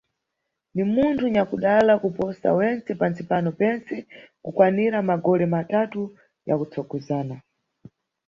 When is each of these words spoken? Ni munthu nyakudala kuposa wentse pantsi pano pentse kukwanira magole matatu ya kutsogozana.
Ni 0.75 0.83
munthu 0.93 1.25
nyakudala 1.35 1.93
kuposa 2.03 2.47
wentse 2.57 2.89
pantsi 2.99 3.21
pano 3.29 3.49
pentse 3.59 3.95
kukwanira 4.43 4.97
magole 5.09 5.45
matatu 5.55 6.01
ya 6.47 6.55
kutsogozana. 6.59 7.35